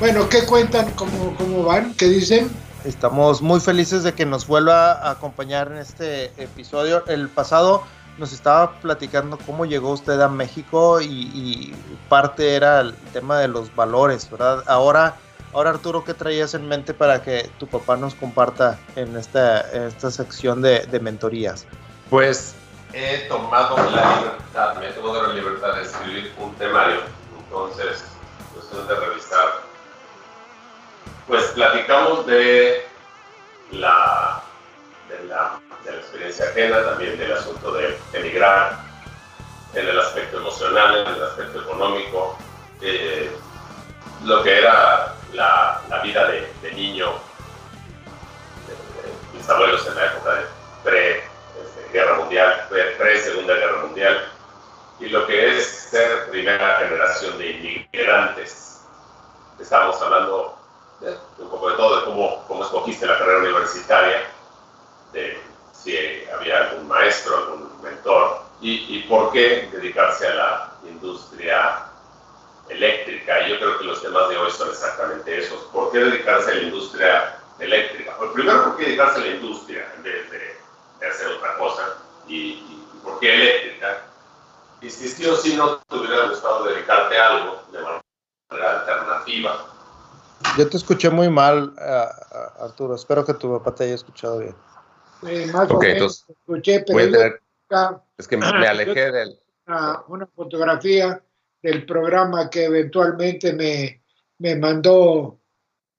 [0.00, 0.92] Bueno, ¿qué cuentan?
[0.92, 1.92] ¿Cómo, cómo van?
[1.94, 2.48] ¿Qué dicen?
[2.84, 7.04] Estamos muy felices de que nos vuelva a acompañar en este episodio.
[7.08, 7.82] El pasado
[8.16, 11.74] nos estaba platicando cómo llegó usted a México y,
[12.08, 14.62] parte era el tema de los valores, ¿verdad?
[14.68, 15.16] Ahora,
[15.52, 20.12] ahora Arturo, ¿qué traías en mente para que tu papá nos comparta en esta, esta
[20.12, 21.66] sección de, de mentorías?
[22.08, 22.54] Pues
[22.92, 27.00] he tomado la libertad, me he tomado la libertad de escribir un temario,
[27.36, 28.04] entonces
[28.54, 29.67] cuestión de revisar
[31.28, 32.86] pues platicamos de
[33.72, 34.42] la,
[35.08, 38.78] de la, experiencia ajena, también del asunto de emigrar,
[39.74, 42.38] en el aspecto emocional, en el aspecto económico,
[42.80, 43.30] eh,
[44.24, 47.12] lo que era la, vida de, niño,
[48.66, 50.46] de, mis abuelos en la época de
[50.82, 52.66] pre-guerra este, mundial,
[52.98, 54.32] pre-segunda guerra mundial,
[55.00, 58.82] y lo que es ser primera generación de inmigrantes.
[59.60, 60.57] Estamos hablando
[61.00, 64.30] un poco de todo, de cómo, cómo escogiste la carrera universitaria,
[65.12, 65.40] de
[65.72, 65.96] si
[66.34, 71.88] había algún maestro, algún mentor, y, y por qué dedicarse a la industria
[72.68, 73.46] eléctrica.
[73.46, 75.62] Y yo creo que los temas de hoy son exactamente esos.
[75.72, 78.14] ¿Por qué dedicarse a la industria eléctrica?
[78.18, 80.58] Pues primero, ¿por qué dedicarse a la industria en vez de,
[81.08, 81.96] hacer otra cosa?
[82.26, 82.62] Y,
[83.02, 84.02] por qué eléctrica?
[84.80, 89.66] Y si no te hubiera gustado dedicarte a algo de manera alternativa,
[90.56, 91.74] yo te escuché muy mal,
[92.60, 92.94] Arturo.
[92.94, 94.54] Espero que tu papá te haya escuchado bien.
[95.52, 97.38] más o menos escuché, pero
[98.16, 99.38] es que me alejé del...
[100.08, 101.22] Una, fotografía
[101.62, 104.02] del programa que eventualmente me,
[104.38, 105.38] me mandó.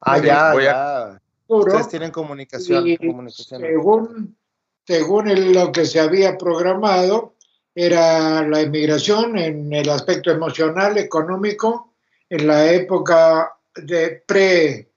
[0.02, 1.22] Ah, ya, ya.
[1.48, 2.86] Ustedes tienen comunicación.
[3.30, 4.36] Según,
[4.88, 7.36] según lo que se había programado,
[7.76, 11.94] era la inmigración en el aspecto emocional, económico,
[12.30, 14.90] en la época de pre,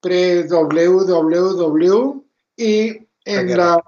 [0.00, 2.24] pre WWW
[2.56, 3.82] y en la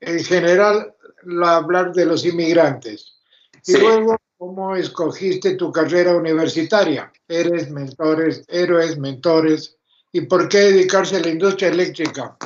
[0.00, 3.18] en general la, hablar de los inmigrantes.
[3.66, 7.12] Y luego, ¿cómo escogiste tu carrera universitaria?
[7.28, 9.76] Eres mentores, héroes, mentores.
[10.12, 12.36] ¿Y por qué dedicarse a la industria eléctrica?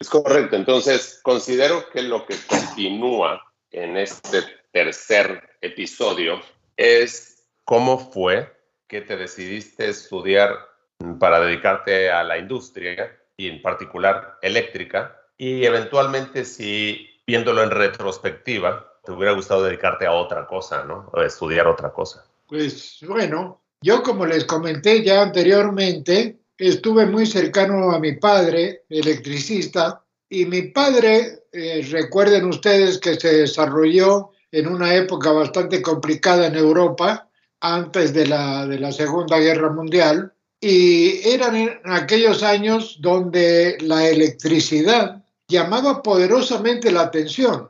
[0.00, 0.56] Es correcto.
[0.56, 4.42] Entonces, considero que lo que continúa en este
[4.72, 6.40] tercer episodio
[6.76, 8.50] es cómo fue
[8.88, 10.71] que te decidiste estudiar
[11.18, 18.92] para dedicarte a la industria y en particular eléctrica y eventualmente si viéndolo en retrospectiva
[19.04, 21.10] te hubiera gustado dedicarte a otra cosa, ¿no?
[21.12, 22.24] O estudiar otra cosa.
[22.46, 30.04] Pues bueno, yo como les comenté ya anteriormente, estuve muy cercano a mi padre, electricista,
[30.28, 36.54] y mi padre, eh, recuerden ustedes que se desarrolló en una época bastante complicada en
[36.54, 37.28] Europa,
[37.60, 40.32] antes de la, de la Segunda Guerra Mundial,
[40.64, 47.68] y eran en aquellos años donde la electricidad llamaba poderosamente la atención.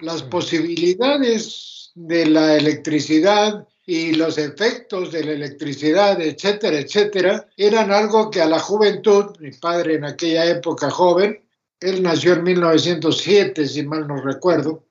[0.00, 8.30] Las posibilidades de la electricidad y los efectos de la electricidad, etcétera, etcétera, eran algo
[8.30, 11.44] que a la juventud, mi padre en aquella época joven,
[11.78, 14.86] él nació en 1907, si mal no recuerdo,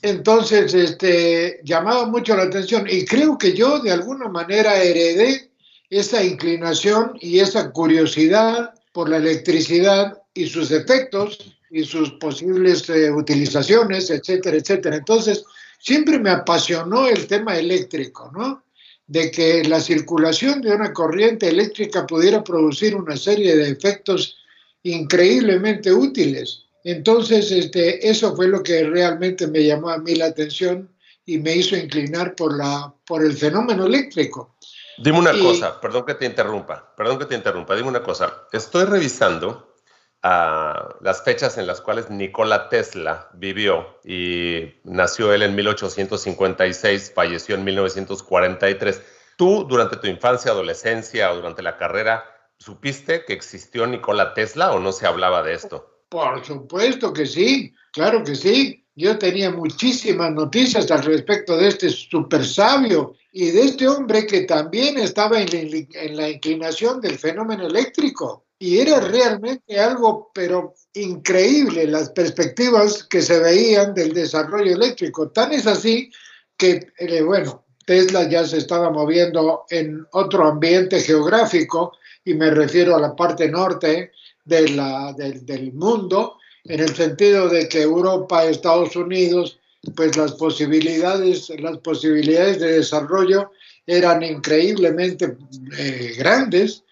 [0.00, 5.47] entonces este, llamaba mucho la atención y creo que yo de alguna manera heredé
[5.90, 11.38] esa inclinación y esa curiosidad por la electricidad y sus efectos
[11.70, 14.96] y sus posibles eh, utilizaciones, etcétera, etcétera.
[14.96, 15.44] Entonces,
[15.78, 18.64] siempre me apasionó el tema eléctrico, ¿no?
[19.06, 24.36] De que la circulación de una corriente eléctrica pudiera producir una serie de efectos
[24.82, 26.64] increíblemente útiles.
[26.84, 30.90] Entonces, este, eso fue lo que realmente me llamó a mí la atención
[31.26, 34.56] y me hizo inclinar por, la, por el fenómeno eléctrico.
[34.98, 38.46] Dime una cosa, perdón que te interrumpa, perdón que te interrumpa, dime una cosa.
[38.52, 39.76] Estoy revisando
[40.24, 47.54] ah, las fechas en las cuales Nikola Tesla vivió y nació él en 1856, falleció
[47.54, 49.02] en 1943.
[49.36, 52.24] ¿Tú durante tu infancia, adolescencia o durante la carrera
[52.58, 56.02] supiste que existió Nikola Tesla o no se hablaba de esto?
[56.08, 58.84] Por supuesto que sí, claro que sí.
[58.96, 64.40] Yo tenía muchísimas noticias al respecto de este super sabio y de este hombre que
[64.40, 68.46] también estaba en la, inclinación del fenómeno eléctrico.
[68.58, 75.30] Y era realmente algo, pero increíble, las perspectivas que se veían del desarrollo eléctrico.
[75.30, 76.10] Tan es así
[76.56, 81.92] que, eh, bueno, Tesla ya se estaba moviendo en otro ambiente geográfico,
[82.24, 84.10] y me refiero a la parte norte
[84.44, 91.50] de la, del mundo, en el sentido de que Europa, Estados Unidos, pues las posibilidades,
[91.60, 93.50] las posibilidades de desarrollo
[93.86, 95.36] eran increíblemente
[95.78, 96.84] eh, grandes,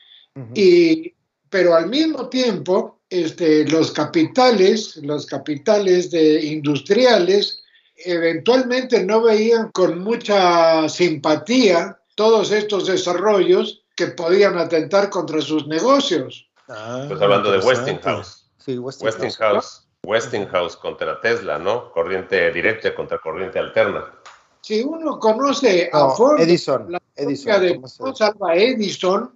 [0.54, 1.14] y,
[1.48, 7.62] pero al mismo tiempo este, los capitales, los capitales de industriales,
[7.96, 16.48] eventualmente no veían con mucha simpatía todos estos desarrollos que podían atentar contra sus negocios.
[16.68, 18.50] Ah, pues hablando de Westinghouse.
[18.58, 19.22] Sí, Westinghouse.
[19.22, 19.85] Westinghouse
[20.80, 21.90] contra Tesla, ¿no?
[21.92, 24.04] Corriente directa contra corriente alterna.
[24.60, 27.80] Si uno conoce a fondo Edison, la Edison, de
[28.14, 29.32] Salva Edison,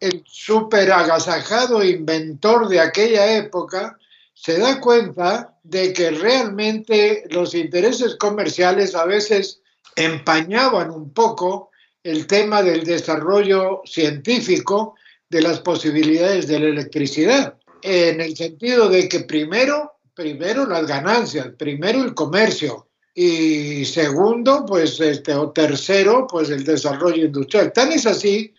[0.00, 3.98] el súper agasajado inventor de aquella época,
[4.34, 9.60] se da cuenta de que realmente los intereses comerciales a veces
[9.96, 11.70] empañaban un poco
[12.04, 14.94] el tema del desarrollo científico
[15.28, 21.48] de las posibilidades de la electricidad en el sentido de que primero, primero las ganancias,
[21.58, 27.72] primero el comercio y segundo, pues este, o tercero, pues el desarrollo industrial.
[27.72, 28.54] Tan es así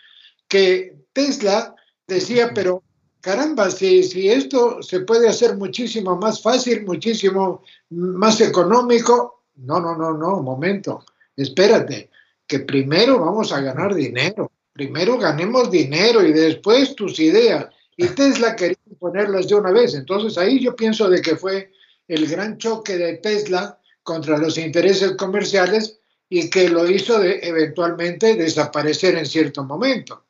[0.48, 1.76] que Tesla
[2.08, 2.84] decía, pero
[3.22, 9.96] caramba, si, si esto se puede hacer muchísimo más fácil, muchísimo más económico, no, no,
[9.96, 11.06] no, no, momento,
[11.36, 12.10] espérate,
[12.48, 17.68] que primero vamos a ganar dinero, primero ganemos dinero y después tus ideas.
[17.96, 19.94] Y Tesla quería ponerlas de una vez.
[19.96, 21.72] Entonces ahí yo pienso de que fue
[22.08, 26.00] el gran choque de Tesla contra los intereses comerciales
[26.30, 30.24] y que lo hizo de, eventualmente desaparecer en cierto momento.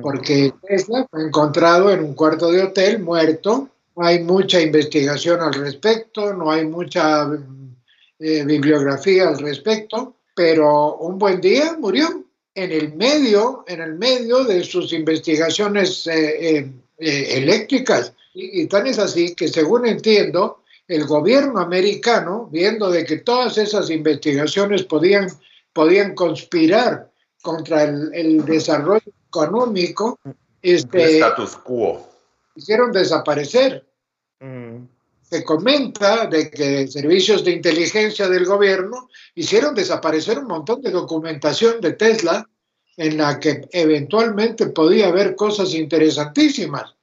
[0.00, 5.52] Porque Tesla fue encontrado en un cuarto de hotel muerto, no hay mucha investigación al
[5.52, 7.28] respecto, no hay mucha
[8.18, 12.24] eh, bibliografía al respecto, pero un buen día murió
[12.54, 18.12] en el medio, en el medio de sus investigaciones eh, eh, eh, eléctricas.
[18.34, 23.90] Y, tan es así que, según entiendo, el gobierno americano, viendo de que todas esas
[23.90, 25.28] investigaciones podían,
[25.72, 27.10] podían conspirar
[27.42, 30.18] contra el, desarrollo económico,
[30.62, 32.06] este, status quo.
[32.54, 33.86] Hicieron desaparecer.
[34.40, 34.84] Mm.
[35.22, 41.80] Se comenta de que servicios de inteligencia del gobierno hicieron desaparecer un montón de documentación
[41.80, 42.48] de Tesla
[42.96, 46.94] en la que eventualmente podía haber cosas interesantísimas.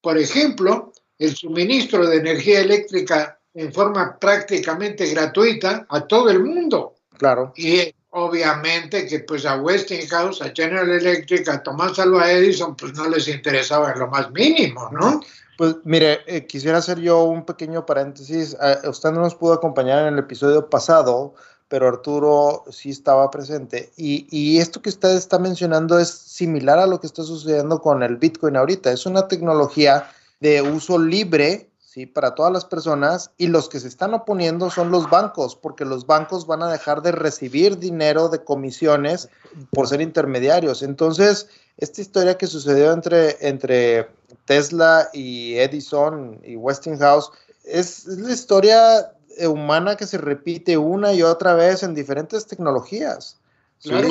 [0.00, 6.94] Por ejemplo, el suministro de energía eléctrica en forma prácticamente gratuita a todo el mundo.
[7.18, 7.52] Claro.
[7.56, 13.08] Y obviamente que pues a Westinghouse, a General Electric, a Tomás Alva Edison, pues no
[13.08, 15.20] les interesaba en lo más mínimo, ¿no?
[15.58, 18.54] Pues mire, eh, quisiera hacer yo un pequeño paréntesis.
[18.54, 21.34] Uh, usted no nos pudo acompañar en el episodio pasado,
[21.72, 23.92] pero Arturo sí estaba presente.
[23.96, 28.18] Y, esto que usted está mencionando es similar a lo que está sucediendo con el
[28.18, 28.92] Bitcoin ahorita.
[28.92, 30.06] Es una tecnología
[30.40, 32.04] de uso libre, ¿sí?
[32.04, 36.04] Para todas las personas y los que se están oponiendo son los bancos, porque los
[36.04, 39.30] bancos van a dejar de recibir dinero de comisiones
[39.70, 40.82] por ser intermediarios.
[40.82, 41.48] Entonces,
[41.78, 44.10] esta historia que sucedió entre, entre
[44.44, 47.30] Tesla y Edison y Westinghouse
[47.64, 49.14] es, es la historia
[49.48, 53.40] humana que se repite una y otra vez en diferentes tecnologías.
[53.82, 54.08] Claro,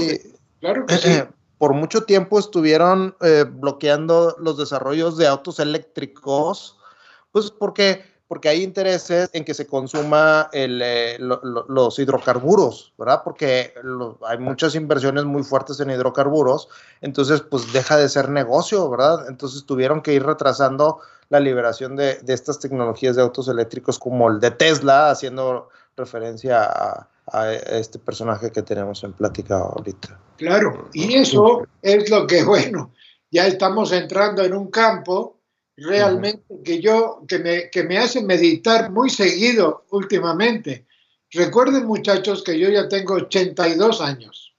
[0.59, 1.23] claro que sí.
[1.57, 6.79] Por mucho tiempo estuvieron eh, bloqueando los desarrollos de autos eléctricos,
[7.31, 13.23] pues porque, porque hay intereses en que se consuma eh, los hidrocarburos, ¿verdad?
[13.25, 13.73] Porque
[14.25, 16.69] hay muchas inversiones muy fuertes en hidrocarburos,
[17.01, 19.27] entonces pues deja de ser negocio, ¿verdad?
[19.27, 24.39] Entonces tuvieron que ir retrasando la liberación de, estas tecnologías de autos eléctricos como el
[24.39, 30.17] de Tesla, haciendo referencia a, este personaje que tenemos en plática ahorita.
[30.37, 32.93] Claro, y eso es lo que, bueno,
[33.29, 35.40] ya estamos entrando en un campo
[35.81, 40.85] realmente que yo, que me, que me hace meditar muy seguido últimamente.
[41.31, 44.53] Recuerden muchachos que yo ya tengo 82 años.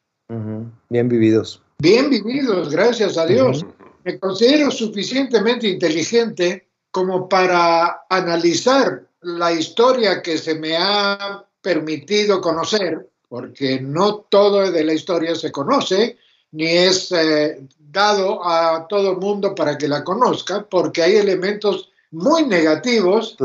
[0.89, 1.63] Bien vividos.
[1.79, 3.65] Bien vividos, gracias a Dios
[4.05, 13.09] me considero suficientemente inteligente como para analizar la historia que se me ha permitido conocer,
[13.29, 16.19] porque no todo de la historia se conoce,
[16.51, 17.63] ni es eh,
[17.93, 23.37] dado a todo el mundo para que la conozca, porque hay elementos muy negativos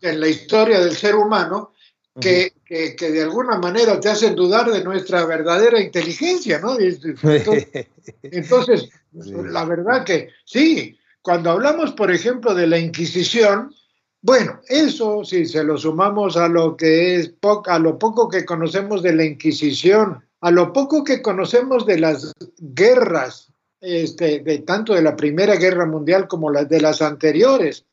[0.00, 1.72] en, la historia del ser humano
[2.20, 6.76] que, que, de alguna manera te hacen dudar de nuestra verdadera inteligencia, ¿no?
[8.22, 13.74] Entonces, la verdad que sí, cuando hablamos, por ejemplo, de la Inquisición,
[14.22, 17.34] bueno, eso si se lo sumamos a lo que es
[17.66, 22.32] a lo poco que conocemos de la Inquisición, a lo poco que conocemos de las
[22.58, 23.53] guerras,
[23.84, 27.84] este, de tanto de la Primera Guerra Mundial como las de las anteriores,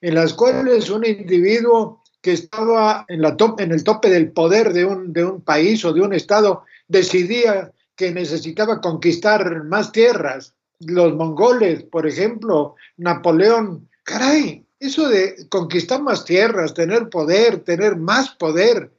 [0.00, 4.84] en las cuales un individuo que estaba en, la en el tope del poder de
[4.84, 10.54] un, de un país o de un estado decidía que necesitaba conquistar más tierras.
[10.80, 18.30] Los mongoles, por ejemplo, Napoleón, caray, eso de conquistar más tierras, tener poder, tener más
[18.30, 18.90] poder,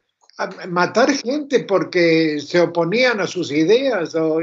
[0.67, 4.39] matar gente porque se oponían a sus ideas o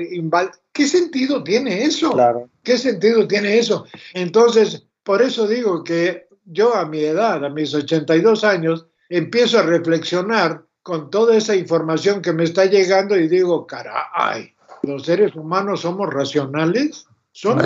[0.73, 2.13] ¿qué sentido tiene eso?
[2.13, 2.49] Claro.
[2.63, 3.87] ¿Qué sentido tiene eso?
[4.15, 9.63] Entonces, por eso digo que yo a mi edad, a mis 82 años, empiezo a
[9.63, 15.81] reflexionar con toda esa información que me está llegando y digo, caray, los seres humanos
[15.81, 17.63] somos racionales, somos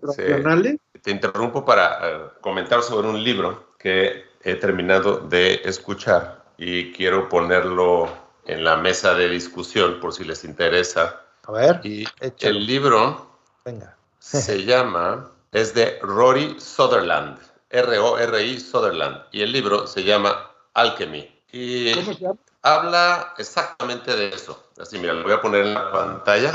[0.00, 0.78] racionales.
[1.02, 7.28] te interrumpo para eh, comentar sobre un libro que he terminado de escuchar y quiero
[7.28, 8.08] ponerlo
[8.44, 11.22] en la mesa de discusión por si les interesa.
[11.46, 11.80] A ver.
[11.84, 12.04] Y
[12.40, 13.30] el libro
[13.64, 13.96] Venga.
[14.18, 17.38] se llama, es de Rory Sutherland.
[17.70, 19.22] R-O-R-I Sutherland.
[19.30, 21.30] Y el libro se llama Alchemy.
[21.52, 22.38] Y ¿Cómo se llama?
[22.62, 24.70] habla exactamente de eso.
[24.80, 26.50] Así, mira, lo voy a poner en la pantalla.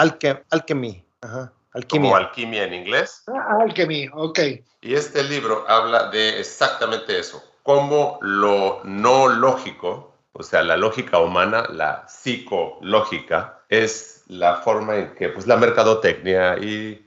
[0.50, 1.06] alchemy.
[1.22, 1.52] Ajá.
[1.74, 2.10] Alquimia.
[2.12, 3.24] Como alquimia en inglés.
[3.28, 4.40] Ah, alchemy, ok.
[4.82, 7.44] Y este libro habla de exactamente eso.
[7.64, 15.16] Cómo lo no lógico, o sea, la lógica humana, la psicológica, es la forma en
[15.16, 17.00] que pues, la mercadotecnia y,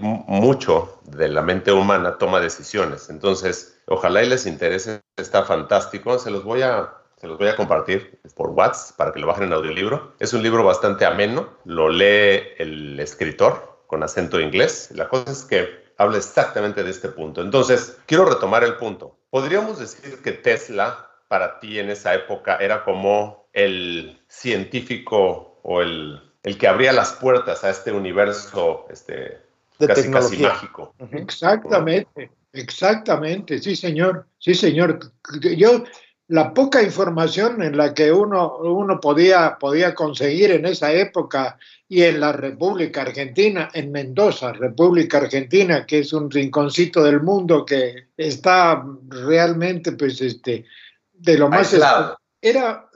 [0.00, 3.10] mucho de la mente humana toma decisiones.
[3.10, 6.18] Entonces, ojalá y les interese, está fantástico.
[6.18, 9.44] Se los voy a, se los voy a compartir por WhatsApp para que lo bajen
[9.44, 10.14] en audiolibro.
[10.18, 14.90] Es un libro bastante ameno, lo lee el escritor con acento inglés.
[14.92, 17.42] La cosa es que habla exactamente de este punto.
[17.42, 19.18] Entonces, quiero retomar el punto.
[19.28, 26.22] Podríamos decir que Tesla para ti en esa época era como el científico o el
[26.42, 29.38] el que abría las puertas a este universo este,
[29.78, 30.94] casi, casi mágico.
[31.12, 34.98] Exactamente, exactamente, sí señor, sí señor.
[35.56, 35.84] Yo,
[36.28, 41.58] la poca información en la que uno, uno podía, podía conseguir en esa época
[41.88, 47.64] y en la República Argentina, en Mendoza, República Argentina, que es un rinconcito del mundo
[47.64, 50.64] que está realmente, pues, este,
[51.12, 51.74] de lo más...
[52.40, 52.88] Era,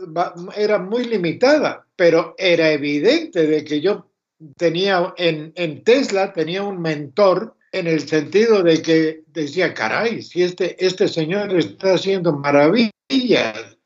[0.55, 4.11] era muy limitada pero era evidente de que yo
[4.57, 10.85] tenía en, Tesla, tenía un mentor en el sentido de que decía, caray, si este,
[10.85, 12.91] este señor está haciendo maravillas.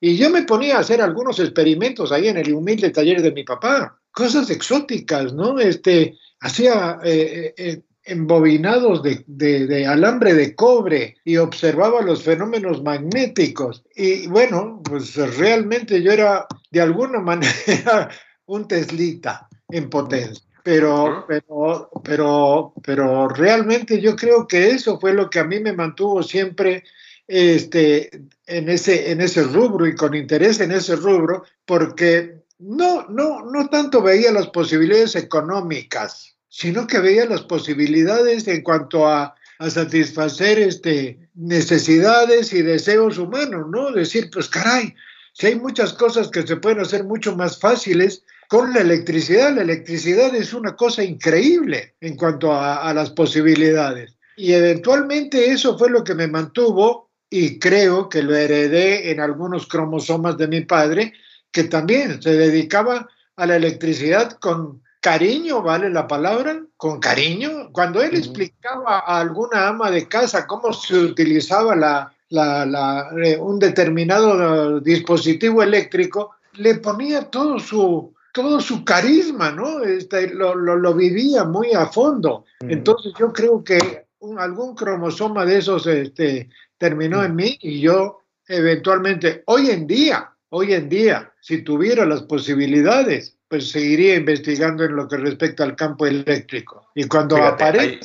[0.00, 3.44] Y yo me ponía a hacer algunos experimentos ahí en el humilde taller de mi
[3.44, 5.58] papá, cosas exóticas, ¿no?
[5.58, 13.84] Este, hacía eh, eh, embobinados de, de, alambre de cobre y observaba los fenómenos magnéticos.
[13.94, 18.10] Y bueno, pues realmente yo era de alguna manera
[18.46, 20.44] un teslita en potencia.
[20.62, 25.72] Pero, pero, pero, pero realmente yo creo que eso fue lo que a mí me
[25.72, 26.82] mantuvo siempre
[27.28, 28.10] este,
[28.46, 33.68] en, ese, en ese rubro y con interés en ese rubro, porque no, no, no
[33.68, 39.34] tanto veía las posibilidades económicas, sino que veía las posibilidades en cuanto a,
[39.70, 43.90] satisfacer este, necesidades y deseos humanos, ¿no?
[43.90, 44.94] Decir, pues caray,
[45.32, 49.62] si hay muchas cosas que se pueden hacer mucho más fáciles con la electricidad, la
[49.62, 54.18] electricidad es una cosa increíble en cuanto a, a las posibilidades.
[54.36, 59.66] Y eventualmente eso fue lo que me mantuvo y creo que lo heredé en algunos
[59.66, 61.12] cromosomas de mi padre,
[61.50, 66.62] que también se dedicaba a la electricidad con cariño, ¿vale la palabra?
[66.76, 67.70] Con cariño.
[67.72, 73.58] Cuando él explicaba a alguna ama de casa cómo se utilizaba la, la, eh, un
[73.58, 79.82] determinado dispositivo eléctrico, le ponía todo su, todo su carisma, ¿no?
[79.82, 82.44] Este, lo, lo, vivía muy a fondo.
[82.60, 84.06] Entonces yo creo que
[84.38, 90.72] algún cromosoma de esos este, terminó en mí y yo eventualmente, hoy en día, hoy
[90.72, 96.06] en día, si tuviera las posibilidades, pues seguiría investigando en lo que respecta al campo
[96.06, 96.88] eléctrico.
[96.94, 98.00] Y cuando aparece,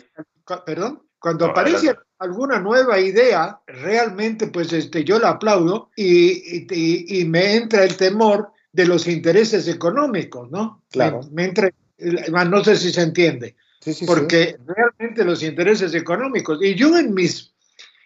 [0.66, 7.56] perdón, cuando aparece alguna nueva idea, realmente pues este, yo la aplaudo y, y, me
[7.56, 10.84] entra el temor de los intereses económicos, ¿no?
[10.92, 11.22] Claro.
[11.32, 13.56] Me, entra, no sé si se entiende,
[14.06, 17.51] porque realmente los intereses económicos, y yo en mis,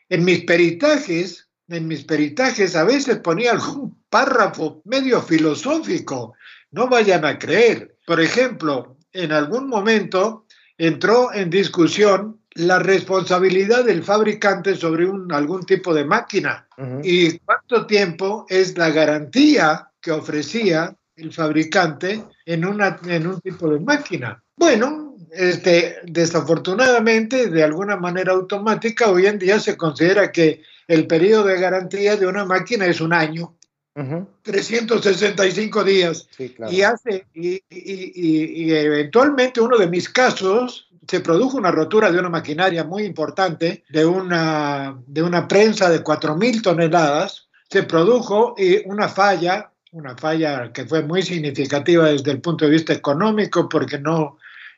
[0.09, 6.33] en mis peritajes, en mis peritajes a veces ponía algún párrafo medio filosófico.
[6.71, 7.97] No vayan a creer.
[8.05, 10.45] Por ejemplo, en algún momento
[10.77, 16.67] entró en discusión la responsabilidad del fabricante sobre un, algún tipo de máquina
[17.03, 23.69] y cuánto tiempo es la garantía que ofrecía el fabricante en, una, en un tipo
[23.69, 24.41] de máquina.
[24.55, 25.04] Bueno,
[25.35, 31.59] este, desafortunadamente, de alguna manera automática, hoy en día se considera que el periodo de
[31.59, 33.55] garantía de una máquina es un año.
[34.41, 36.27] 365 días.
[36.69, 42.29] Y hace, y, y, eventualmente uno de mis casos se produjo una rotura de una
[42.29, 49.71] maquinaria muy importante, de una, de una prensa de 4.000 toneladas, se produjo una falla,
[49.91, 54.37] una falla que fue muy significativa desde el punto de vista económico, porque no,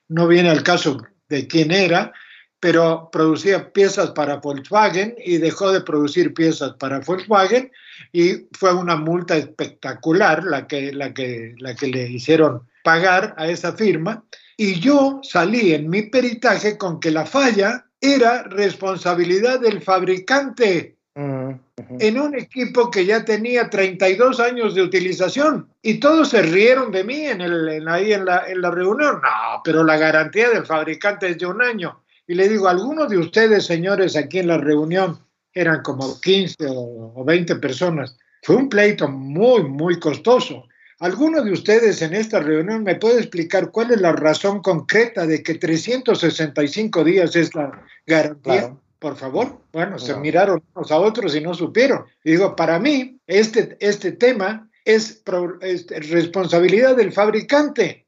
[0.09, 0.97] no viene al caso
[1.29, 2.11] de quién era,
[2.59, 7.71] pero producía piezas para Volkswagen y dejó de producir piezas para Volkswagen
[8.11, 13.47] y fue una multa espectacular la que, la que, la que le hicieron pagar a
[13.47, 14.23] esa firma.
[14.55, 22.19] Y yo salí en mi peritaje con que la falla era responsabilidad del fabricante en
[22.19, 27.25] un equipo que ya tenía 32 años de utilización y todos se rieron de mí
[27.25, 29.15] en el, ahí en la, en la reunión.
[29.15, 32.03] No, pero la garantía del fabricante es de un año.
[32.27, 35.17] Y le digo, algunos de ustedes, señores, aquí en la reunión,
[35.53, 38.15] eran como 15 o 20 personas.
[38.43, 40.67] Fue un pleito muy, muy costoso.
[40.99, 45.41] ¿Alguno de ustedes en esta reunión me puede explicar cuál es la razón concreta de
[45.41, 47.71] que 365 días es la
[48.05, 48.75] garantía?
[48.99, 49.59] Por favor.
[49.73, 52.05] Bueno, se miraron unos a otros y no supieron.
[52.23, 55.21] Y digo, para mí, este, este tema es,
[56.09, 58.07] responsabilidad del fabricante.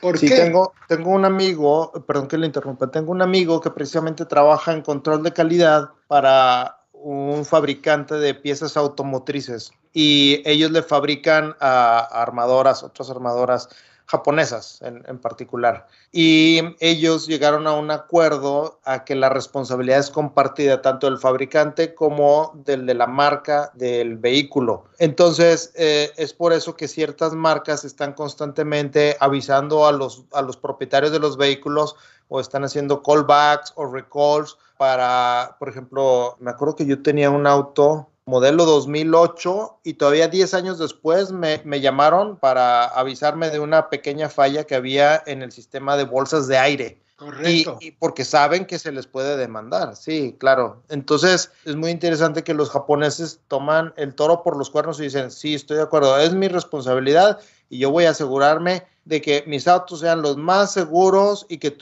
[0.00, 4.24] ¿Por sí, Tengo, tengo un amigo, perdón que le interrumpa, tengo un amigo que precisamente
[4.26, 11.54] trabaja en control de calidad para un fabricante de piezas automotrices y ellos le fabrican
[11.60, 13.68] a, armadoras, otras armadoras
[14.06, 15.86] japonesas en, particular.
[16.12, 21.94] Y ellos llegaron a un acuerdo a que la responsabilidad es compartida tanto del fabricante
[21.94, 24.84] como del de la marca del vehículo.
[24.98, 30.56] Entonces, eh, es por eso que ciertas marcas están constantemente avisando a los, a los
[30.56, 31.96] propietarios de los vehículos
[32.28, 37.46] o están haciendo callbacks o recalls para, por ejemplo, me acuerdo que yo tenía un
[37.46, 44.28] auto modelo 2008 y todavía 10 años después me, llamaron para avisarme de una pequeña
[44.28, 47.00] falla que había en el sistema de bolsas de aire.
[47.16, 47.78] Correcto.
[47.80, 50.82] Y, porque saben que se les puede demandar, sí, claro.
[50.88, 55.30] Entonces es muy interesante que los japoneses toman el toro por los cuernos y dicen,
[55.30, 59.68] sí, estoy de acuerdo, es mi responsabilidad y yo voy a asegurarme de que mis
[59.68, 61.76] autos sean los más seguros y que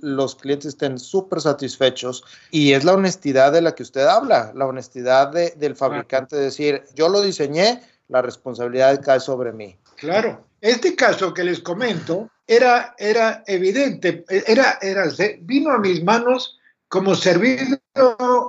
[0.00, 2.24] los clientes estén súper satisfechos.
[2.50, 6.82] Y es la honestidad de la que usted habla, la honestidad del fabricante de decir,
[6.94, 9.76] yo lo diseñé, la responsabilidad cae sobre mí.
[9.96, 10.44] Claro.
[10.60, 15.04] Este caso que les comento era, era evidente, era, era,
[15.40, 17.78] vino a mis manos como servido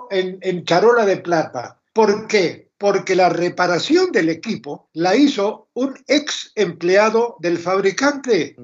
[0.09, 1.79] en, en charola de plata.
[1.93, 2.66] ¿Por qué?
[2.77, 8.55] Porque la reparación del equipo la hizo un ex empleado del fabricante.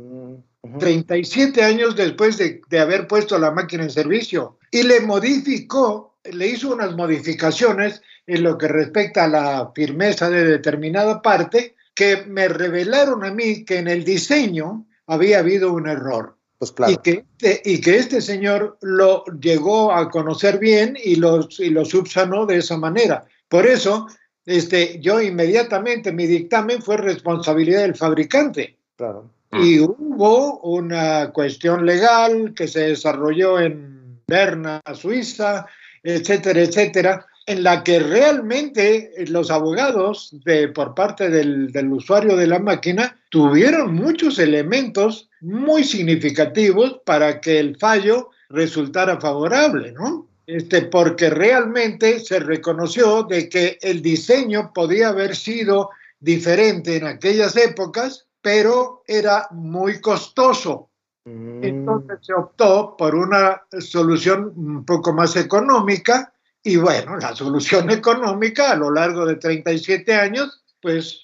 [0.80, 6.48] 37 mm, años después de, haber puesto la máquina en servicio y le modificó, le
[6.48, 12.48] hizo unas modificaciones en lo que respecta a la firmeza de determinada parte que me
[12.48, 16.38] revelaron a mí que en el diseño había habido un error.
[16.58, 21.48] Pues y, que, este, y que este señor lo llegó a conocer bien y lo,
[21.60, 23.26] y lo subsanó de esa manera.
[23.54, 24.08] Por eso,
[24.48, 28.78] este, yo inmediatamente, mi dictamen fue responsabilidad del fabricante.
[28.96, 29.30] Claro.
[29.52, 35.68] Y hubo una cuestión legal que se desarrolló en Berna, Suiza,
[36.02, 42.48] etcétera, etcétera, en la que realmente los abogados de, por parte del, del usuario de
[42.48, 50.28] la máquina tuvieron muchos elementos muy significativos para que el fallo resultara favorable, ¿no?
[50.46, 57.56] Este, porque realmente se reconoció de que el diseño podía haber sido diferente en aquellas
[57.56, 60.90] épocas, pero era muy costoso.
[61.26, 61.64] Mm.
[61.64, 68.72] Entonces se optó por una solución un poco más económica y bueno, la solución económica
[68.72, 71.20] a lo largo de 37 años, pues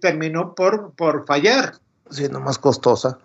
[0.00, 1.74] terminó por, por fallar.
[2.10, 3.18] Siendo más costosa.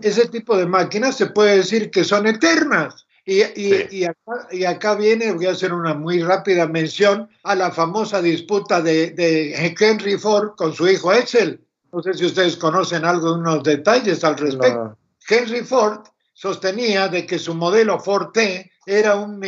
[0.00, 3.06] Ese tipo de máquinas se puede decir que son eternas.
[3.30, 4.06] Y,
[4.50, 9.74] y, acá, viene, voy a hacer una muy rápida mención a la famosa disputa de,
[9.78, 11.60] Henry Ford con su hijo Excel.
[11.92, 14.96] No sé si ustedes conocen algo de unos detalles al respecto.
[15.28, 19.44] Henry Ford sostenía de que su modelo Ford T era un,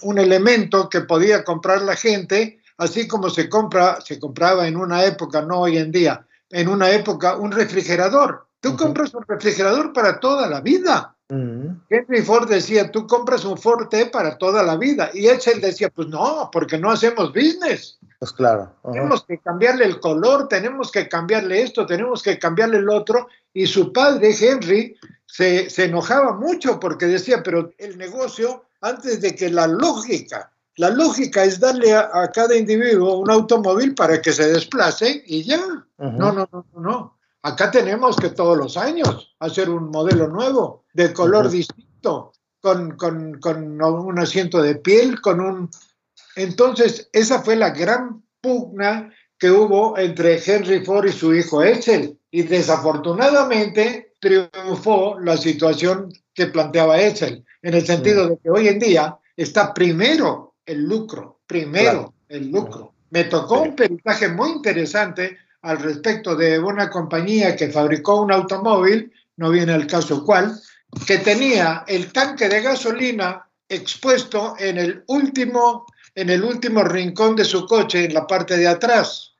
[0.00, 5.04] un, elemento que podía comprar la gente, así como se, compra, se compraba en una
[5.04, 8.46] época, no hoy en día, en una época un refrigerador.
[8.60, 11.14] Tú compras un refrigerador para toda la vida.
[11.30, 15.10] Henry Ford decía, tú compras un Ford T para toda la vida.
[15.14, 17.98] Y él decía, pues no, porque no hacemos business.
[18.18, 18.74] Pues claro.
[18.92, 23.28] Tenemos que cambiarle el color, tenemos que cambiarle esto, tenemos que cambiarle el otro.
[23.54, 29.34] Y su padre, Henry, se, se enojaba mucho porque decía, pero el negocio, antes de
[29.34, 34.50] que la lógica, la lógica es darle a, cada individuo un automóvil para que se
[34.50, 35.60] desplace y ya.
[35.98, 37.18] No, no, no, no.
[37.42, 43.40] Acá tenemos que todos los años hacer un modelo nuevo, de color distinto, con, con,
[43.40, 45.70] con, un asiento de piel, con un...
[46.36, 52.18] Entonces, esa fue la gran pugna que hubo entre Henry Ford y su hijo Edsel.
[52.30, 58.78] Y desafortunadamente triunfó la situación que planteaba Edsel, en el sentido de que hoy en
[58.78, 62.94] día está primero el lucro, primero el lucro.
[63.08, 69.12] Me tocó un peritaje muy interesante al respecto de una compañía que fabricó un automóvil,
[69.36, 70.58] no viene al caso cuál,
[71.06, 77.44] que tenía el tanque de gasolina expuesto en el último, en el último rincón de
[77.44, 79.34] su coche, en la parte de atrás.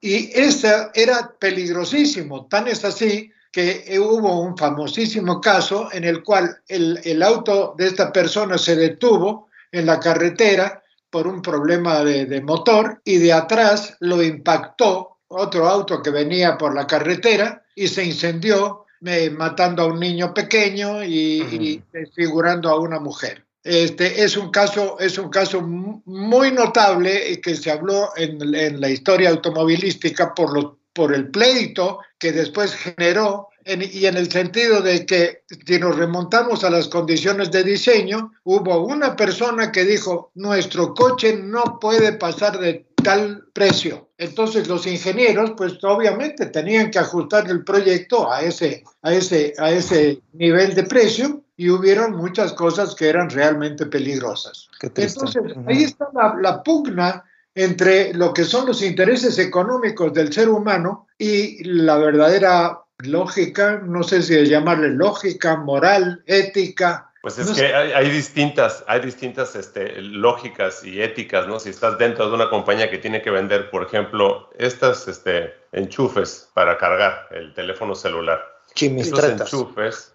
[0.00, 6.56] Y ese era peligrosísimo, tan es así que hubo un famosísimo caso en el cual
[6.68, 12.24] el, el auto de esta persona se detuvo en la carretera por un problema de,
[12.24, 17.88] de motor y de atrás lo impactó otro auto que venía por la carretera y
[17.88, 18.86] se incendió,
[19.32, 23.44] matando a un niño pequeño y, desfigurando a una mujer.
[23.64, 28.80] Este es un caso, es un caso muy notable y que se habló en, en
[28.80, 34.80] la historia automovilística por, lo, por el pleito que después generó y en el sentido
[34.82, 40.32] de que si nos remontamos a las condiciones de diseño, hubo una persona que dijo,
[40.34, 44.08] nuestro coche no puede pasar de tal precio.
[44.22, 49.72] Entonces los ingenieros, pues obviamente tenían que ajustar el proyecto a ese, a ese, a
[49.72, 54.68] ese nivel de precio y hubieron muchas cosas que eran realmente peligrosas.
[54.80, 60.48] Entonces ahí está la, la pugna entre lo que son los intereses económicos del ser
[60.48, 67.11] humano y la verdadera lógica, no sé si llamarle lógica, moral, ética.
[67.22, 71.60] Pues es que hay, distintas, hay distintas este, lógicas y éticas, ¿no?
[71.60, 76.50] Si estás dentro de una compañía que tiene que vender, por ejemplo, estas este, enchufes
[76.52, 78.44] para cargar el teléfono celular.
[78.74, 80.14] Estos enchufes,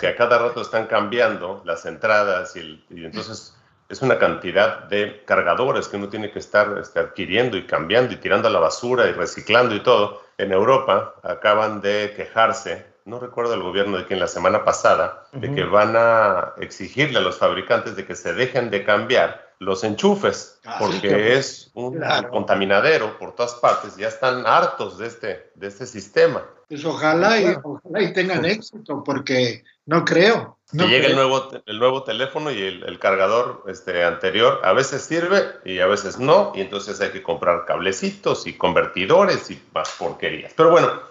[0.00, 3.56] que a cada rato están cambiando las entradas y, y entonces
[3.88, 8.16] es una cantidad de cargadores que uno tiene que estar este, adquiriendo y cambiando y
[8.16, 10.22] tirando a la basura y reciclando y todo.
[10.36, 15.52] En Europa acaban de quejarse, no recuerdo el gobierno de quién la semana pasada, de
[15.54, 20.60] que van a exigirle a los fabricantes de que se dejen de cambiar los enchufes,
[20.64, 25.86] ah, porque es un contaminadero por todas partes, ya están hartos de este, de este
[25.86, 26.44] sistema.
[26.68, 30.58] Pues ojalá y, ojalá y tengan éxito, porque no creo.
[30.72, 35.42] No llega el nuevo, el nuevo teléfono y el, cargador este, anterior a veces sirve
[35.66, 40.54] y a veces no, y entonces hay que comprar cablecitos y convertidores y más porquerías.
[40.56, 41.02] Pero bueno,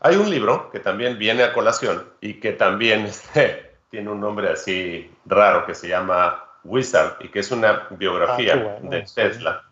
[0.00, 4.50] hay un libro que también viene a colación y que también este, tiene un nombre
[4.50, 9.62] así raro que se llama Wizard y que es una biografía ah, de Tesla.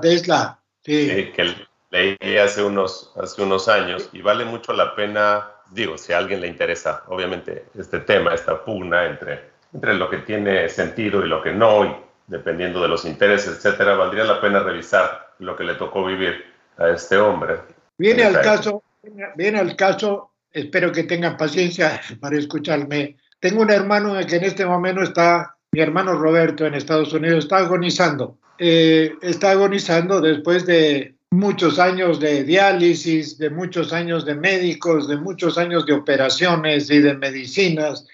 [0.00, 1.32] Tesla, sí.
[1.34, 1.54] que
[1.90, 6.40] leí hace unos, hace unos años y vale mucho la pena digo, si a alguien
[6.40, 11.42] le interesa, obviamente, este tema, esta pugna entre, entre lo que tiene sentido y lo
[11.42, 15.74] que no, y dependiendo de los intereses, etcétera, valdría la pena revisar lo que le
[15.74, 16.44] tocó vivir
[16.76, 17.60] a este hombre.
[17.96, 18.82] Viene al caso,
[19.36, 23.16] viene al caso, espero que tengan paciencia para escucharme.
[23.40, 27.58] Tengo un hermano que en este momento está, mi hermano Roberto en Estados Unidos, está
[27.58, 28.38] agonizando.
[28.58, 35.16] Eh, está agonizando después de muchos años de diálisis, de muchos años de médicos, de
[35.16, 38.06] muchos años de operaciones y de medicinas.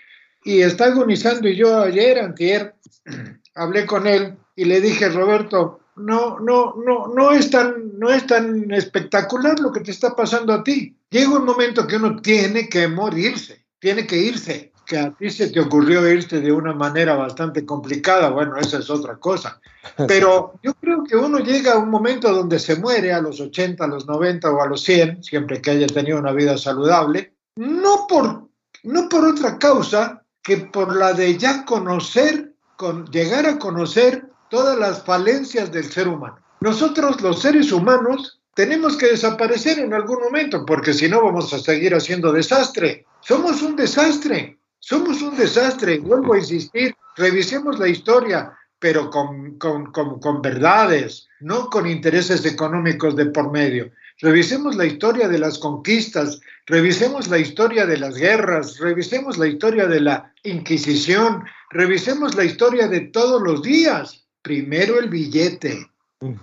[0.44, 2.74] Y está agonizando y yo ayer, antier,
[3.54, 8.26] hablé con él y le dije, Roberto, no, no, no, no es tan, no es
[8.26, 10.96] tan espectacular lo que te está pasando a ti.
[11.10, 15.48] Llega un momento que uno tiene que morirse, tiene que irse que a ti se
[15.48, 19.60] te ocurrió irte de una manera bastante complicada, bueno, esa es otra cosa.
[20.08, 23.82] Pero yo creo que uno llega a un momento donde se muere a los 80,
[23.82, 28.06] a los 90 o a los 100, siempre que haya tenido una vida saludable, no
[28.06, 28.48] por,
[28.82, 34.78] no por otra causa que por la de ya conocer, con, llegar a conocer todas
[34.78, 36.38] las falencias del ser humano.
[36.60, 41.58] Nosotros los seres humanos tenemos que desaparecer en algún momento porque si no vamos a
[41.58, 43.04] seguir haciendo desastre.
[43.20, 49.90] Somos un desastre Somos un desastre, vuelvo a insistir, revisemos la historia, pero con, con,
[49.90, 53.90] con, con verdades, no con intereses económicos de por medio.
[54.20, 59.86] Revisemos la historia de las conquistas, revisemos la historia de las guerras, revisemos la historia
[59.86, 64.23] de la Inquisición, revisemos la historia de todos los días.
[64.44, 65.90] Primero el billete,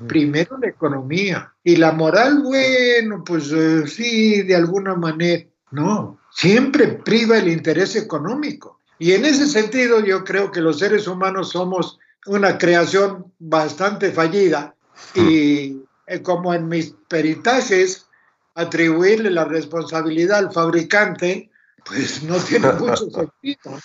[0.08, 1.54] primero la economía.
[1.64, 7.96] Y la moral, bueno, pues eh, sí, de alguna manera, no, siempre priva el interés
[7.96, 8.80] económico.
[8.98, 14.74] Y en ese sentido yo creo que los seres humanos somos una creación bastante fallida
[15.14, 18.08] y eh, como en mis peritajes,
[18.56, 21.51] atribuirle la responsabilidad al fabricante,
[21.86, 23.80] pues no tiene mucho sentido.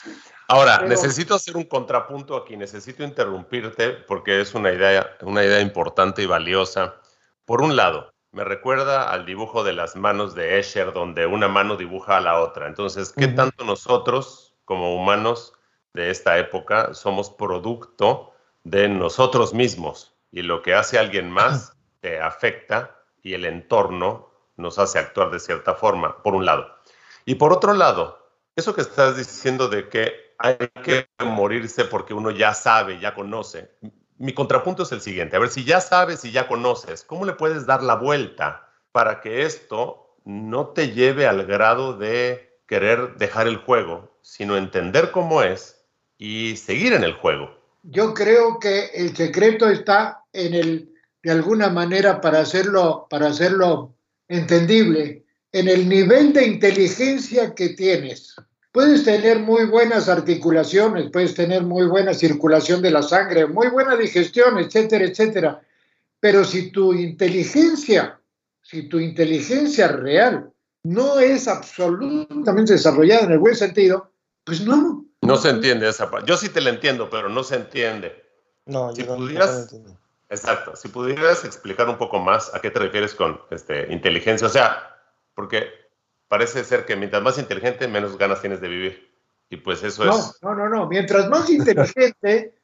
[0.49, 6.23] Ahora, necesito hacer un contrapunto aquí, necesito interrumpirte porque es una idea, una idea importante
[6.23, 6.95] y valiosa.
[7.45, 11.77] Por un lado, me recuerda al dibujo de las manos de Escher, donde una mano
[11.77, 12.69] dibuja a la otra.
[12.69, 15.55] Entonces, ¿qué tanto nosotros, como humanos
[15.95, 18.33] de esta época, somos producto
[18.63, 20.15] de nosotros mismos?
[20.31, 25.41] Y lo que hace alguien más te afecta y el entorno nos hace actuar de
[25.41, 26.76] cierta forma, por un lado.
[27.27, 28.19] Y por otro lado,
[28.55, 33.73] eso que estás diciendo de que hay que morirse porque uno ya sabe, ya conoce.
[34.17, 37.33] Mi contrapunto es el siguiente, a ver, si ya sabes y ya conoces, ¿cómo le
[37.33, 43.49] puedes dar la vuelta para que esto no te lleve al grado de querer dejar
[43.49, 45.85] el juego, sino entender cómo es
[46.17, 47.51] y seguir en el juego?
[47.83, 53.97] Yo creo que el secreto está en el, de alguna manera, para hacerlo, para hacerlo
[54.29, 55.26] entendible,
[55.59, 58.37] en el nivel de inteligencia que tienes.
[58.73, 63.97] Puedes tener muy buenas articulaciones, puedes tener muy buena circulación de la sangre, muy buena
[63.97, 65.62] digestión, etcétera, etcétera.
[66.21, 68.21] Pero si tu inteligencia,
[68.61, 70.51] si tu inteligencia real
[70.83, 74.11] no es absolutamente desarrollada en el buen sentido,
[74.45, 75.07] pues no.
[75.23, 76.29] No se entiende esa parte.
[76.29, 78.12] Yo sí te la entiendo, pero no se entiende.
[78.66, 79.97] No, si yo pudieras, no
[80.29, 80.77] Exacto.
[80.77, 84.96] Si pudieras explicar un poco más a qué te refieres con este, inteligencia, o sea,
[85.37, 85.68] porque
[86.27, 89.14] parece ser que mientras más inteligente, menos ganas tienes de vivir.
[89.49, 90.40] Y pues eso es...
[90.42, 90.88] No, no, no.
[90.88, 92.55] Mientras más inteligente,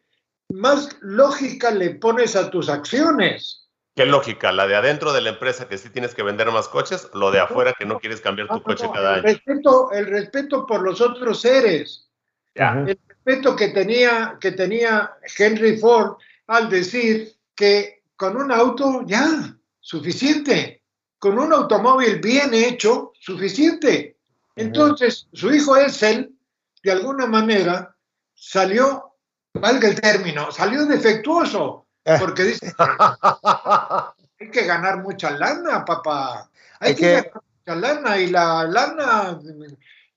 [0.48, 3.68] más lógica le pones a tus acciones.
[3.94, 4.52] ¿Qué lógica?
[4.52, 7.10] ¿La de adentro de la empresa que sí tienes que vender más coches?
[7.12, 9.22] ¿Lo de afuera que no quieres cambiar tu coche cada año?
[9.22, 12.10] Respeto, el respeto por los otros seres.
[12.54, 19.56] El respeto que tenía, que tenía Henry Ford al decir que con un auto ya,
[19.78, 20.81] suficiente
[21.22, 24.16] con un automóvil bien hecho, suficiente.
[24.56, 26.34] Entonces, su hijo Edsel,
[26.82, 27.94] de alguna manera,
[28.34, 29.14] salió,
[29.54, 32.16] valga el término, salió defectuoso, eh.
[32.18, 32.74] porque dice,
[34.40, 36.50] hay que ganar mucha lana, papá.
[36.80, 39.38] Hay, que, ganar mucha lana y la lana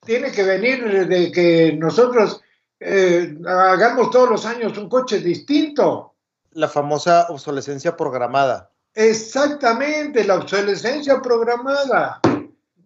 [0.04, 2.40] tiene que venir de que nosotros
[2.80, 6.16] eh, hagamos todos los años un coche distinto.
[6.50, 8.72] La famosa obsolescencia programada.
[8.96, 12.18] Exactamente, la obsolescencia programada.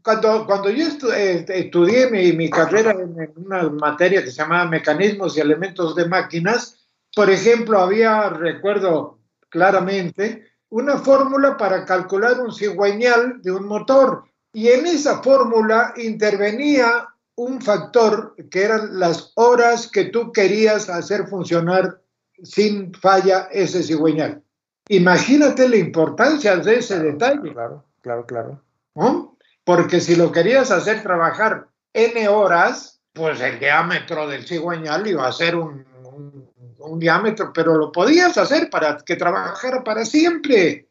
[0.03, 5.37] Cuando, cuando yo eh, estudié mi, mi, carrera en, una materia que se llamaba Mecanismos
[5.37, 9.21] y Elementos de Máquinas, por ejemplo, había, recuerdo
[9.51, 14.25] claramente, una fórmula para calcular un cigüeñal de un motor.
[14.53, 21.29] Y en esa fórmula intervenía un factor que eran las horas que tú querías hacer
[21.29, 22.01] funcionar
[22.43, 24.43] sin falla ese cigüeñal.
[24.91, 27.53] Imagínate la importancia de ese detalle.
[27.53, 28.61] Claro, claro, claro.
[29.63, 35.33] Porque si lo querías hacer trabajar N horas, pues el diámetro del cigüeñal iba a
[35.33, 35.87] ser un,
[36.99, 40.89] diámetro, pero lo podías hacer para que trabajara para siempre.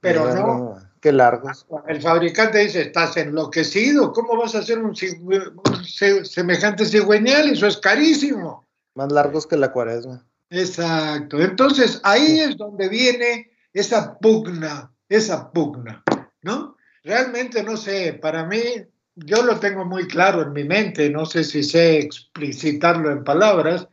[0.00, 0.78] Pero no.
[1.00, 1.66] Qué largos.
[1.86, 7.50] El fabricante dice, estás enloquecido, ¿cómo vas a hacer un, semejante cigüeñal?
[7.50, 8.66] Eso es carísimo.
[8.96, 10.26] Más largos que la cuaresma.
[10.50, 11.40] Exacto.
[11.40, 16.02] Entonces ahí es donde viene esa pugna, esa pugna,
[16.42, 16.76] ¿no?
[17.02, 18.60] Realmente no sé, para mí,
[19.14, 23.88] yo lo tengo muy claro en mi mente, no sé si sé explicitarlo en palabras,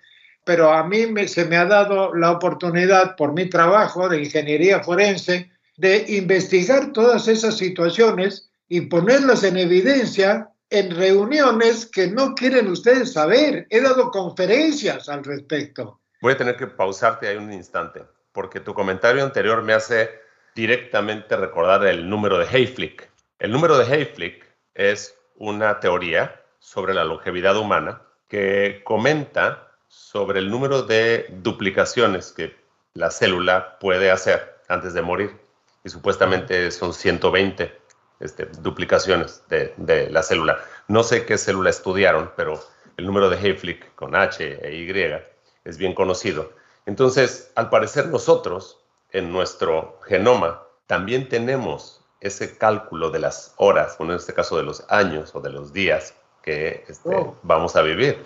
[0.45, 4.83] pero a mí me, se me ha dado la oportunidad por mi trabajo de ingeniería
[4.83, 12.67] forense de investigar todas esas situaciones y ponerlas en evidencia en reuniones que no quieren
[12.67, 13.67] ustedes saber.
[13.69, 16.01] He dado conferencias al respecto.
[16.23, 20.09] Voy a tener que pausarte ahí un instante, porque tu comentario anterior me hace
[20.55, 23.09] directamente recordar el número de Hayflick.
[23.39, 30.49] El número de Hayflick es una teoría sobre la longevidad humana que comenta sobre el
[30.49, 32.55] número de duplicaciones que
[32.93, 35.37] la célula puede hacer antes de morir.
[35.83, 37.81] Y supuestamente son 120
[38.21, 40.57] este, duplicaciones de, de, la célula.
[40.87, 42.63] No sé qué célula estudiaron, pero
[42.95, 45.32] el número de Hayflick con H e Y
[45.65, 46.51] es bien conocido.
[46.85, 48.79] Entonces, al parecer nosotros,
[49.11, 54.85] en nuestro genoma, también tenemos ese cálculo de las horas, en este caso de los
[54.89, 57.35] años o de los días que este, oh.
[57.43, 58.23] vamos a vivir.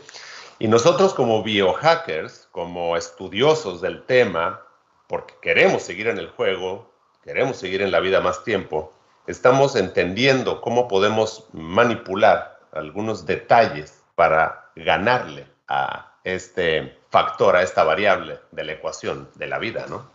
[0.60, 4.62] Y nosotros como biohackers, como estudiosos del tema,
[5.08, 6.91] porque queremos seguir en el juego,
[7.23, 8.91] queremos seguir en la vida más tiempo,
[9.28, 18.39] estamos entendiendo cómo podemos manipular algunos detalles para ganarle a este factor, a esta variable
[18.51, 20.09] de la ecuación de la vida, ¿no?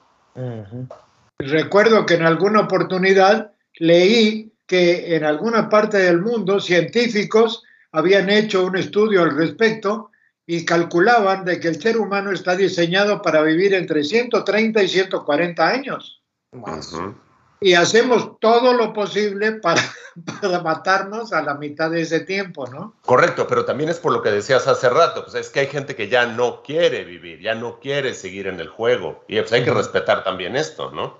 [1.38, 8.64] Recuerdo que en alguna oportunidad leí que en alguna parte del mundo científicos habían hecho
[8.64, 10.10] un estudio al respecto
[10.46, 15.68] y calculaban de que el ser humano está diseñado para vivir entre 130 y 140
[15.68, 16.22] años.
[17.62, 19.80] Y hacemos todo lo posible para,
[20.40, 22.96] para, matarnos a la mitad de ese tiempo, ¿no?
[23.02, 25.94] Correcto, pero también es por lo que decías hace rato, pues es que hay gente
[25.94, 29.24] que ya no quiere vivir, ya no quiere seguir en el juego.
[29.28, 31.18] Y pues hay que respetar también esto, ¿no?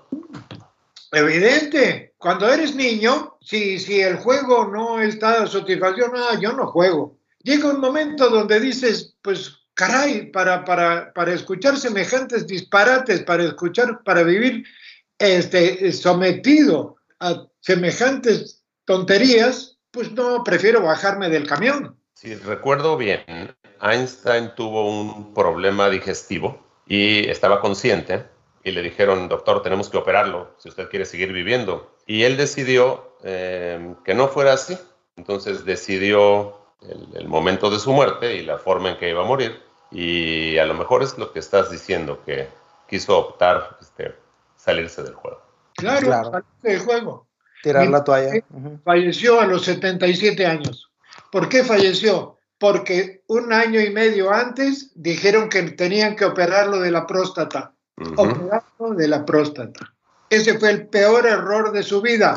[1.11, 7.17] Evidente, cuando eres niño, si, si el juego no está satisfacción, ah, yo no juego.
[7.43, 14.01] Llega un momento donde dices, pues caray, para, para, para escuchar semejantes disparates, para escuchar,
[14.03, 14.65] para vivir
[15.19, 21.97] este, sometido a semejantes tonterías, pues no, prefiero bajarme del camión.
[22.13, 28.25] Si recuerdo bien, Einstein tuvo un problema digestivo y estaba consciente
[28.63, 31.91] y le dijeron, doctor, tenemos que operarlo si usted quiere seguir viviendo.
[32.07, 34.77] Y él decidió eh, que no fuera así.
[35.15, 36.57] Entonces decidió
[37.13, 39.61] el, momento de su muerte y la forma en que iba a morir.
[39.91, 42.47] Y a lo mejor es lo que estás diciendo, que
[42.87, 44.15] quiso optar este,
[44.63, 45.41] salirse del juego.
[45.75, 47.27] Claro, salirse del juego.
[47.61, 48.43] Tirar la toalla.
[48.83, 50.91] Falleció a los 77 años.
[51.31, 52.37] ¿Por qué falleció?
[52.57, 57.73] Porque un año y medio antes dijeron que tenían que operarlo de la próstata.
[58.17, 59.93] Operarlo de la próstata.
[60.29, 62.33] Ese fue el peor error de su vida.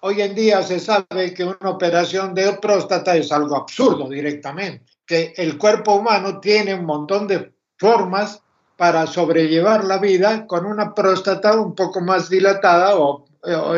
[0.00, 5.34] Hoy en día se sabe que una operación de próstata es algo absurdo directamente, que
[5.36, 8.42] el cuerpo humano tiene un montón de formas
[8.80, 13.26] para sobrellevar la vida con una próstata un poco más dilatada o,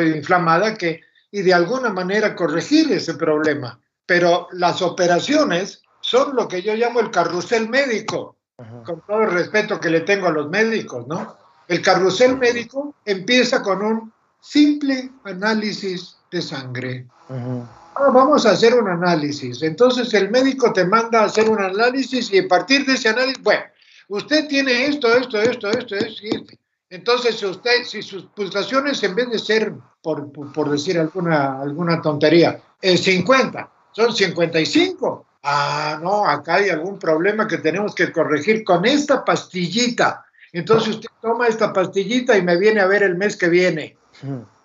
[0.01, 1.01] inflamada que,
[1.33, 3.81] y de alguna manera corregir ese problema.
[4.07, 8.37] Pero las operaciones son lo que yo llamo el carrusel médico,
[8.85, 11.37] con todo el respeto que le tengo a los médicos, ¿no?
[11.67, 17.09] El carrusel médico empieza con un simple análisis de sangre.
[17.29, 19.65] Ah, vamos a hacer un análisis.
[19.65, 23.43] Entonces el médico te manda a hacer un análisis y a partir de ese análisis,
[23.43, 23.65] bueno,
[24.09, 26.55] usted tiene esto, esto, esto, esto, esto.
[26.91, 32.03] Entonces, si usted, si sus pulsaciones en vez de ser, por, por decir alguna, alguna
[32.03, 35.27] tontería, es 50, son 55.
[35.43, 40.25] Ah, no, acá hay algún problema que tenemos que corregir con esta pastillita.
[40.53, 43.97] Entonces usted toma esta pastillita y me viene a ver el mes que viene.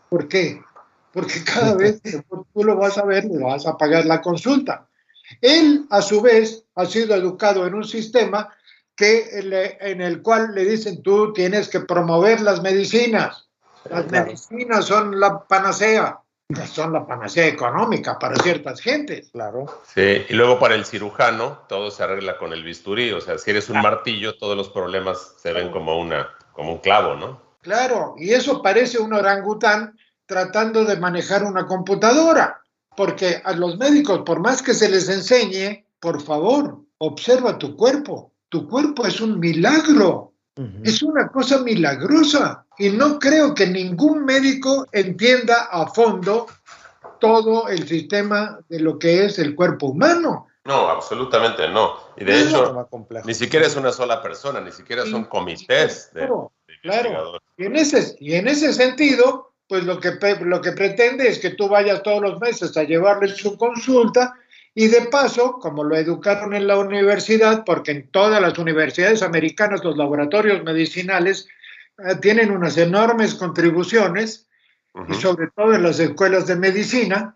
[0.09, 0.61] ¿Por qué?
[1.13, 4.87] Porque cada vez que tú lo vas a ver, le vas a pagar la consulta.
[5.41, 8.49] Él, a su vez, ha sido educado en un sistema
[8.97, 9.29] que
[9.79, 13.47] en el cual le dicen tú tienes que promover las medicinas.
[13.89, 16.19] Las medicinas son la panacea,
[16.65, 19.29] son la panacea económica para ciertas gentes.
[19.31, 19.81] Claro.
[19.93, 23.51] Sí, y luego para el cirujano todo se arregla con el bisturí, o sea, si
[23.51, 27.39] eres un martillo todos los problemas se ven como una como un clavo, ¿no?
[27.61, 32.61] Claro, y eso parece un orangután tratando de manejar una computadora,
[32.95, 38.33] porque a los médicos por más que se les enseñe, por favor, observa tu cuerpo
[38.49, 40.33] tu cuerpo es un milagro,
[40.83, 42.65] es una cosa milagrosa.
[42.79, 46.47] Y no creo que ningún médico entienda a fondo
[47.19, 50.47] todo el sistema de lo que es el cuerpo humano.
[50.65, 51.93] No, absolutamente no.
[52.17, 52.87] Y de hecho,
[53.23, 56.27] ni siquiera es una sola persona, ni siquiera son comités de,
[56.81, 61.39] claro, Y en ese, y en ese sentido, pues lo que, lo que pretende es
[61.39, 64.35] que tú vayas todos los meses a llevarle su consulta
[64.79, 69.83] y de paso, como lo educaron en la universidad, porque en todas las universidades americanas
[69.83, 71.47] los laboratorios medicinales
[71.97, 74.47] eh, tienen unas enormes contribuciones,
[75.09, 77.35] y sobre todo en las escuelas de medicina,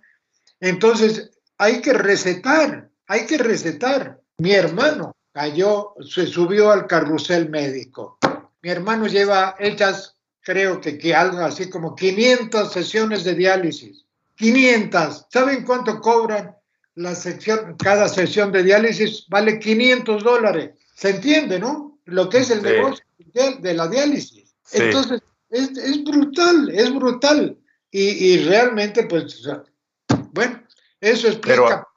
[0.60, 4.20] entonces hay que recetar, hay que recetar.
[4.38, 8.20] Mi hermano cayó, se subió al carrusel médico.
[8.62, 14.06] Mi hermano lleva hechas, creo que, que algo así como 500 sesiones de diálisis.
[14.36, 15.26] 500.
[15.32, 16.61] ¿Saben cuánto cobran?
[16.96, 20.72] La sección, cada sesión de diálisis vale 500 dólares.
[20.96, 22.00] ¿Se entiende, no?
[22.06, 23.04] Lo que es el negocio
[23.60, 24.56] de la diálisis.
[24.72, 27.58] Entonces, es, brutal, es brutal.
[27.89, 29.48] Y, realmente, pues,
[30.32, 30.64] bueno,
[31.00, 31.88] eso explica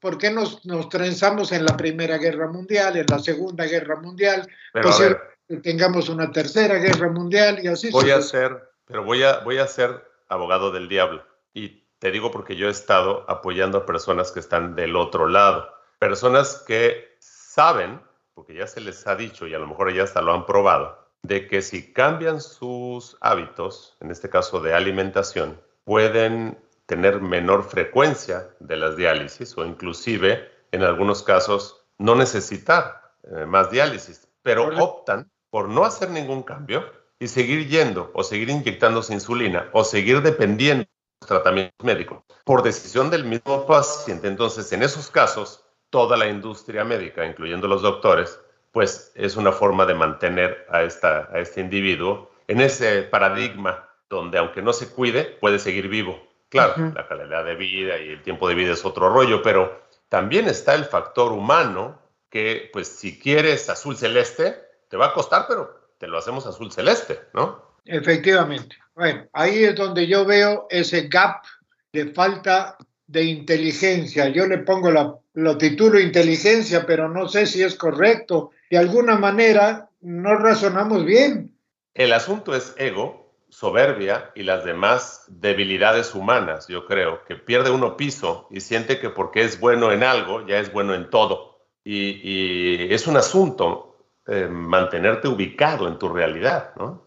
[0.00, 4.48] ¿por qué nos, nos, trenzamos en la Primera Guerra Mundial, en la Segunda Guerra Mundial?
[4.72, 7.90] Pero ver, tengamos una Tercera Guerra Mundial y así.
[7.90, 11.24] Voy a ser, pero voy a, voy a ser abogado del diablo.
[11.54, 15.68] Y te digo porque yo he estado apoyando a personas que están del otro lado.
[15.98, 18.00] Personas que saben,
[18.34, 21.08] porque ya se les ha dicho y a lo mejor ya hasta lo han probado,
[21.22, 28.48] de que si cambian sus hábitos, en este caso de alimentación, pueden tener menor frecuencia
[28.60, 35.30] de las diálisis o inclusive en algunos casos no necesitar eh, más diálisis, pero optan
[35.50, 36.84] por no hacer ningún cambio
[37.18, 40.86] y seguir yendo o seguir inyectándose insulina o seguir dependiendo
[41.28, 44.26] tratamientos médicos por decisión del mismo paciente.
[44.26, 48.40] Entonces, en esos casos, toda la industria médica, incluyendo los doctores,
[48.72, 54.38] pues es una forma de mantener a, esta, a este individuo en ese paradigma donde
[54.38, 56.26] aunque no se cuide, puede seguir vivo.
[56.48, 60.48] Claro, la calidad de vida y el tiempo de vida es otro rollo, pero también
[60.48, 62.00] está el factor humano
[62.30, 64.56] que, pues, si quieres azul celeste,
[64.88, 67.76] te va a costar, pero te lo hacemos azul celeste, ¿no?
[67.84, 68.76] Efectivamente.
[68.98, 71.44] Bueno, ahí es donde yo veo ese gap
[71.92, 72.76] de falta
[73.06, 74.28] de inteligencia.
[74.28, 78.50] Yo le pongo la, lo titulo inteligencia, pero no sé si es correcto.
[78.68, 81.56] De alguna manera no razonamos bien.
[81.94, 87.96] El asunto es ego, soberbia y las demás debilidades humanas, yo creo, que pierde uno
[87.96, 91.60] piso y siente que porque es bueno en algo, ya es bueno en todo.
[91.84, 93.96] Y, y es un asunto
[94.26, 97.06] eh, mantenerte ubicado en tu realidad, ¿no?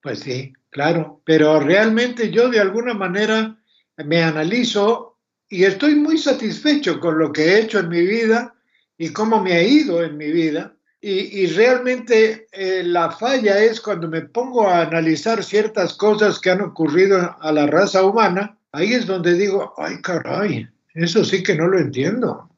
[0.00, 3.56] Pues sí, claro, pero realmente yo de alguna manera
[3.96, 5.16] me analizo
[5.48, 8.54] y estoy muy satisfecho con lo que he hecho en mi vida
[8.96, 10.74] y cómo me ha ido en mi vida.
[11.00, 16.60] Y, realmente eh, la falla es cuando me pongo a analizar ciertas cosas que han
[16.60, 21.68] ocurrido a la raza humana, ahí es donde digo, ay caray, eso sí que no
[21.68, 22.50] lo entiendo.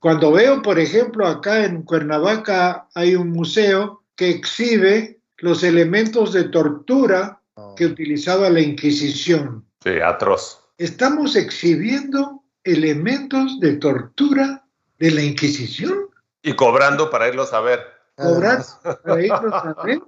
[0.00, 6.44] Cuando veo, por ejemplo, acá en Cuernavaca hay un museo que exhibe los elementos de
[6.44, 7.74] tortura oh.
[7.74, 9.64] que utilizaba la Inquisición.
[9.82, 10.60] Sí, atroz.
[10.78, 14.64] Estamos exhibiendo elementos de tortura
[14.98, 16.08] de la Inquisición.
[16.42, 17.80] Y cobrando para irlos a ver.
[18.14, 18.62] Cobrar
[19.04, 20.00] para irlos a ver.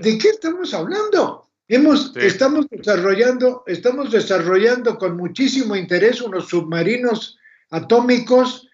[0.00, 1.48] ¿De qué estamos hablando?
[1.66, 7.38] Hemos, estamos, desarrollando, estamos desarrollando con muchísimo interés unos submarinos
[7.70, 8.68] atómicos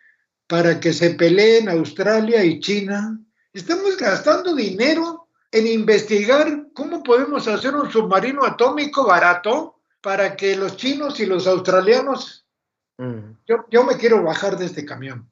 [0.49, 3.21] para que se peleen Australia y China.
[3.53, 10.77] Estamos gastando dinero en investigar cómo podemos hacer un submarino atómico barato para que los
[10.77, 12.47] chinos y los australianos...
[12.99, 13.33] Mm.
[13.71, 15.31] Yo, me quiero bajar de este camión.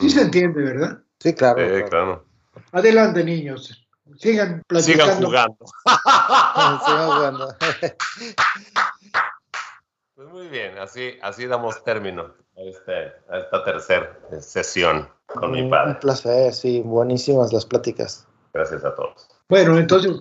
[0.00, 1.02] Sí se entiende, ¿verdad?
[1.20, 1.88] Sí, claro.
[1.88, 2.26] claro.
[2.72, 3.86] Adelante, niños.
[4.18, 5.14] Sigan platicando.
[5.14, 5.66] Sigan jugando.
[6.86, 7.56] Sigan jugando.
[10.16, 12.22] Pues muy bien, así, así damos término
[12.56, 15.94] a, este, a esta tercera sesión con mi padre.
[15.94, 18.24] Un placer, sí, buenísimas las pláticas.
[18.52, 19.33] Gracias a todos.
[19.48, 20.12] Bueno, entonces,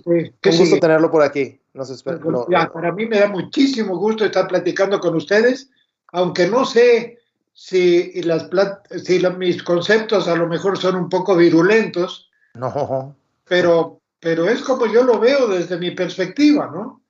[0.41, 1.59] ¿qué Un gusto tenerlo por aquí.
[1.74, 2.19] Nos espero.
[2.19, 5.69] Pues, ya, para mí me da muchísimo gusto estar platicando con ustedes,
[6.11, 7.19] aunque no sé
[7.53, 8.49] si, las
[9.03, 12.30] si mis conceptos a lo mejor son un poco virulentos.
[12.53, 13.15] No.
[13.45, 17.01] Pero, pero es como yo lo veo desde mi perspectiva, ¿no?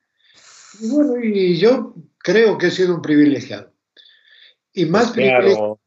[0.80, 3.72] Y bueno, y yo creo que he sido un privilegiado.
[4.72, 5.80] Y más, pues privilegiado,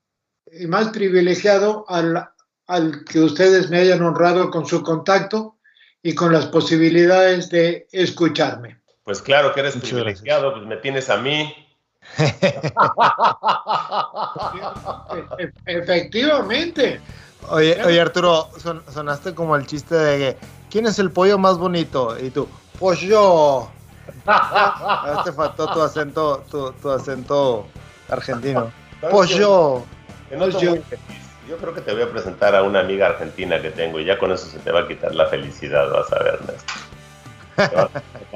[0.53, 2.29] y más privilegiado al,
[2.67, 5.56] al que ustedes me hayan honrado con su contacto
[6.07, 8.79] y con las posibilidades de escucharme.
[9.03, 11.53] Pues claro que eres privilegiado, pues me tienes a mí.
[12.17, 12.63] E-,
[15.67, 17.01] efectivamente.
[17.51, 18.49] Oye, oye Arturo,
[18.95, 20.37] sonaste como el chiste de
[20.71, 22.17] ¿quién es el pollo más bonito?
[22.25, 22.47] Y tú,
[22.79, 23.69] pues yo.
[25.25, 27.67] te faltó tu acento, tu, acento
[28.09, 28.71] argentino.
[29.11, 29.85] Pues yo.
[30.31, 30.77] yo.
[31.49, 34.19] Yo creo que te voy a presentar a una amiga argentina que tengo y ya
[34.19, 36.73] con eso se te va a quitar la felicidad, vas a ver, Ernesto.
[37.57, 37.91] Te va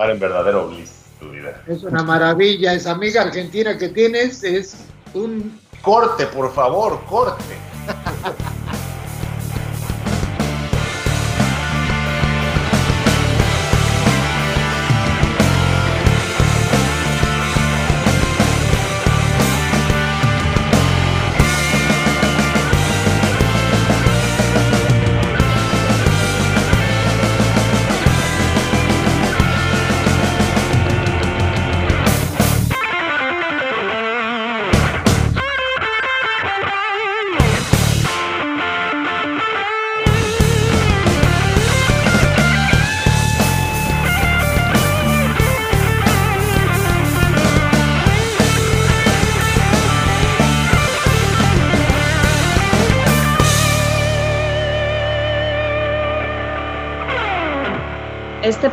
[0.04, 1.62] a en verdadero bliss tu vida.
[1.66, 2.72] Es una maravilla.
[2.72, 5.60] Esa amiga argentina que tienes es un...
[5.82, 7.54] Corte, por favor, corte.